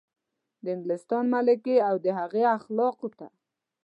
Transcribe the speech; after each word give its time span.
د 0.63 0.65
انګلستان 0.75 1.23
ملکې 1.33 1.75
او 1.89 1.95
د 2.05 2.07
هغې 2.19 2.43
اخلافو 2.57 3.07
ته. 3.19 3.27